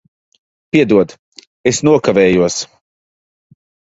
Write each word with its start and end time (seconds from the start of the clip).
Piedod, 0.75 1.11
es 1.71 1.81
nokavējos. 1.89 2.57